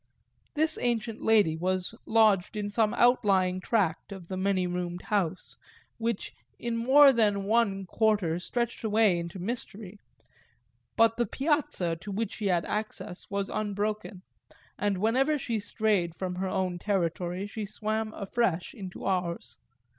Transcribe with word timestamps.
This 0.55 0.79
ancient 0.81 1.21
lady 1.21 1.55
was 1.55 1.93
lodged 2.07 2.57
in 2.57 2.71
some 2.71 2.95
outlying 2.95 3.59
tract 3.61 4.11
of 4.11 4.29
the 4.29 4.35
many 4.35 4.65
roomed 4.65 5.03
house, 5.03 5.55
which 5.99 6.33
in 6.57 6.75
more 6.75 7.13
than 7.13 7.43
one 7.43 7.85
quarter 7.85 8.39
stretched 8.39 8.83
away 8.83 9.19
into 9.19 9.37
mystery; 9.37 9.99
but 10.97 11.17
the 11.17 11.27
piazza, 11.27 11.95
to 11.97 12.11
which 12.11 12.31
she 12.33 12.47
had 12.47 12.65
access, 12.65 13.29
was 13.29 13.47
unbroken, 13.49 14.23
and 14.75 14.97
whenever 14.97 15.37
she 15.37 15.59
strayed 15.59 16.15
from 16.15 16.33
her 16.37 16.49
own 16.49 16.79
territory 16.79 17.45
she 17.45 17.65
swam 17.67 18.11
afresh 18.15 18.73
into 18.73 19.05
ours. 19.05 19.59